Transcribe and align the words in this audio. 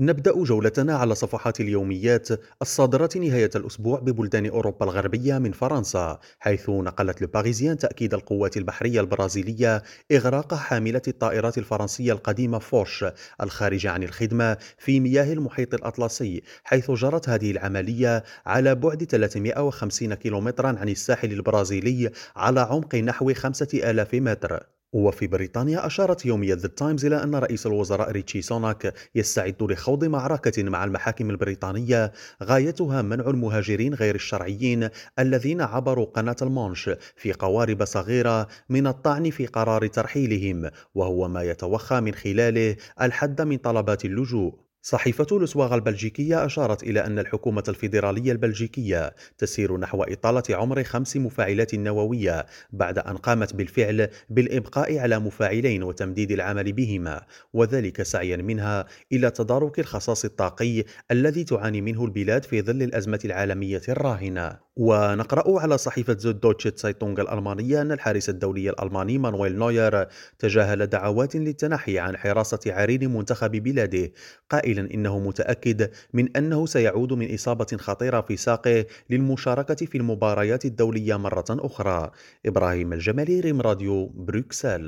نبدأ 0.00 0.44
جولتنا 0.44 0.96
على 0.96 1.14
صفحات 1.14 1.60
اليوميات 1.60 2.28
الصادرة 2.62 3.10
نهاية 3.16 3.50
الأسبوع 3.56 3.98
ببلدان 4.00 4.46
أوروبا 4.46 4.84
الغربية 4.84 5.38
من 5.38 5.52
فرنسا 5.52 6.18
حيث 6.38 6.70
نقلت 6.70 7.22
لباريزيان 7.22 7.78
تأكيد 7.78 8.14
القوات 8.14 8.56
البحرية 8.56 9.00
البرازيلية 9.00 9.82
إغراق 10.12 10.54
حاملة 10.54 11.02
الطائرات 11.08 11.58
الفرنسية 11.58 12.12
القديمة 12.12 12.58
فوش 12.58 13.04
الخارجة 13.42 13.90
عن 13.90 14.02
الخدمة 14.02 14.56
في 14.78 15.00
مياه 15.00 15.32
المحيط 15.32 15.74
الأطلسي 15.74 16.42
حيث 16.64 16.90
جرت 16.90 17.28
هذه 17.28 17.50
العملية 17.50 18.24
على 18.46 18.74
بعد 18.74 19.04
350 19.04 20.14
كيلومترا 20.14 20.68
عن 20.68 20.88
الساحل 20.88 21.32
البرازيلي 21.32 22.10
على 22.36 22.60
عمق 22.60 22.94
نحو 22.94 23.34
5000 23.34 24.14
متر. 24.14 24.77
وفي 24.92 25.26
بريطانيا 25.26 25.86
أشارت 25.86 26.26
يومية 26.26 26.54
ذا 26.54 26.68
تايمز 26.68 27.04
إلى 27.04 27.22
أن 27.22 27.34
رئيس 27.34 27.66
الوزراء 27.66 28.10
ريتشي 28.10 28.42
سوناك 28.42 28.94
يستعد 29.14 29.62
لخوض 29.62 30.04
معركة 30.04 30.62
مع 30.62 30.84
المحاكم 30.84 31.30
البريطانية 31.30 32.12
غايتها 32.42 33.02
منع 33.02 33.30
المهاجرين 33.30 33.94
غير 33.94 34.14
الشرعيين 34.14 34.88
الذين 35.18 35.60
عبروا 35.60 36.06
قناة 36.06 36.36
المانش 36.42 36.90
في 37.16 37.32
قوارب 37.32 37.84
صغيرة 37.84 38.48
من 38.68 38.86
الطعن 38.86 39.30
في 39.30 39.46
قرار 39.46 39.86
ترحيلهم 39.86 40.70
وهو 40.94 41.28
ما 41.28 41.42
يتوخى 41.42 42.00
من 42.00 42.14
خلاله 42.14 42.76
الحد 43.02 43.42
من 43.42 43.56
طلبات 43.56 44.04
اللجوء. 44.04 44.67
صحيفة 44.82 45.26
لوسواغ 45.30 45.74
البلجيكية 45.74 46.44
أشارت 46.46 46.82
إلى 46.82 47.06
أن 47.06 47.18
الحكومة 47.18 47.64
الفيدرالية 47.68 48.32
البلجيكية 48.32 49.14
تسير 49.38 49.76
نحو 49.76 50.02
إطالة 50.02 50.42
عمر 50.50 50.84
خمس 50.84 51.16
مفاعلات 51.16 51.74
نووية 51.74 52.46
بعد 52.70 52.98
أن 52.98 53.16
قامت 53.16 53.54
بالفعل 53.54 54.08
بالإبقاء 54.30 54.98
على 54.98 55.18
مفاعلين 55.18 55.82
وتمديد 55.82 56.30
العمل 56.30 56.72
بهما 56.72 57.22
وذلك 57.52 58.02
سعيا 58.02 58.36
منها 58.36 58.86
إلى 59.12 59.30
تدارك 59.30 59.78
الخصاص 59.78 60.24
الطاقي 60.24 60.84
الذي 61.10 61.44
تعاني 61.44 61.80
منه 61.80 62.04
البلاد 62.04 62.44
في 62.44 62.62
ظل 62.62 62.82
الأزمة 62.82 63.20
العالمية 63.24 63.82
الراهنة. 63.88 64.67
ونقرأ 64.78 65.60
على 65.60 65.78
صحيفة 65.78 66.16
زود 66.18 66.40
دويتشه 66.40 66.72
تسايتونغ 66.76 67.20
الألمانية 67.20 67.82
أن 67.82 67.92
الحارس 67.92 68.28
الدولي 68.28 68.70
الألماني 68.70 69.18
مانويل 69.18 69.56
نوير 69.58 70.06
تجاهل 70.38 70.86
دعوات 70.86 71.36
للتنحي 71.36 71.98
عن 71.98 72.16
حراسة 72.16 72.60
عرين 72.66 73.14
منتخب 73.14 73.50
بلاده 73.50 74.12
قائلا 74.50 74.94
إنه 74.94 75.18
متأكد 75.18 75.90
من 76.12 76.36
أنه 76.36 76.66
سيعود 76.66 77.12
من 77.12 77.34
إصابة 77.34 77.66
خطيرة 77.78 78.20
في 78.20 78.36
ساقه 78.36 78.86
للمشاركة 79.10 79.86
في 79.86 79.98
المباريات 79.98 80.64
الدولية 80.64 81.16
مرة 81.16 81.44
أخرى. 81.50 82.10
إبراهيم 82.46 82.92
الجمالي 82.92 83.40
ريم 83.40 83.60
راديو 83.60 84.06
بروكسل. 84.06 84.86